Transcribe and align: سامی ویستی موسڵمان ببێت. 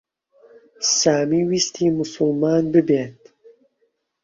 سامی 0.97 1.41
ویستی 1.49 1.85
موسڵمان 1.97 2.63
ببێت. 2.73 3.21